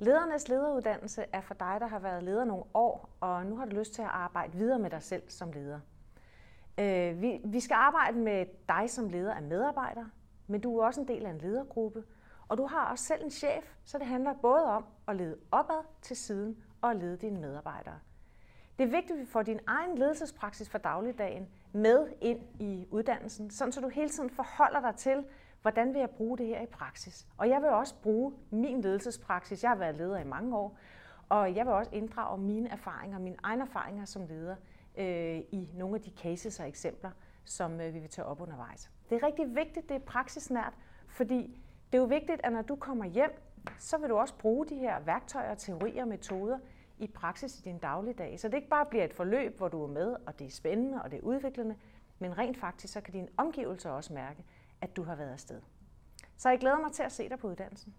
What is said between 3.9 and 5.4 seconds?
til at arbejde videre med dig selv